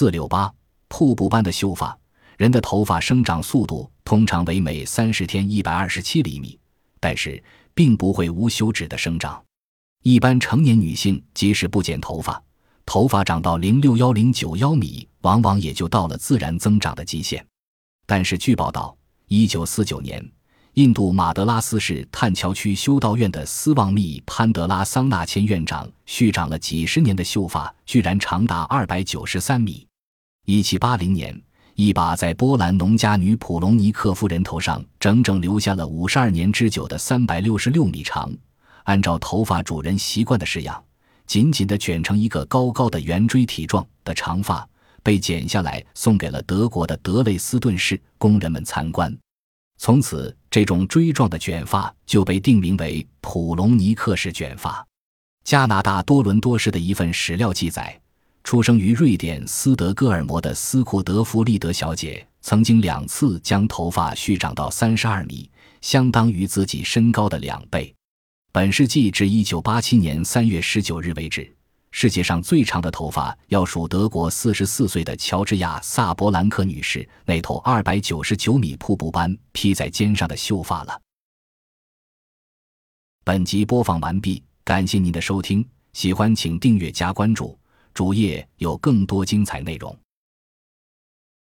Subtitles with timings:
[0.00, 0.50] 四六八，
[0.88, 1.94] 瀑布般的秀发。
[2.38, 6.58] 人的头发生长速度通常为每三十天一百二十七厘米，
[6.98, 9.44] 但是并不会无休止的生长。
[10.02, 12.42] 一般成年女性即使不剪头发，
[12.86, 17.46] 头发长到零六幺零九幺米，往往也就到了自然增长的极限。
[18.06, 18.96] 但是据报道，
[19.28, 20.26] 一九四九年，
[20.76, 29.86] 印度马德拉斯市炭桥区修道院的斯旺密潘德拉桑纳前院长续长了几十年的秀发，居然长达二百九十三米。
[30.50, 31.40] 一七八零年。
[31.76, 38.30] 一把在波兰农家女普隆尼克夫人头上整整留下了五十二年之久的三百六十六米长，
[38.82, 40.82] 按照头发主人习惯的式样，
[41.26, 44.68] 紧紧地卷成一个高高的圆锥体状的长发，
[45.02, 49.16] 被剪下来送给了德国的德累斯顿市工人们参观。
[49.78, 54.84] 从此，这种锥状的卷发就被定名为普隆尼克式卷发。
[55.44, 57.98] 加拿大多伦多市的一份史料记载。
[58.50, 65.48] 出生于瑞典斯德哥尔摩的斯库德弗利德小姐，曾经两次将头发续长到三十二米，
[65.80, 67.94] 相当于自己身高的两倍。
[68.50, 71.48] 本世纪至一九八七年三月十九日为止，
[71.92, 81.00] 世界上最长的头发要数德国四十四岁的乔治亚·萨博兰克女士那头二百九十九米瀑布般披在肩上的秀发了。
[83.22, 87.56] 本集播放完毕，感谢您的收听，喜欢请订阅加关注。
[87.92, 89.96] 主页有更多精彩内容。